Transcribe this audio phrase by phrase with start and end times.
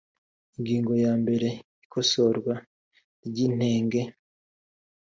[0.57, 1.47] ingingo ya mbere
[1.83, 2.53] ikosorwa
[3.27, 4.01] ry inenge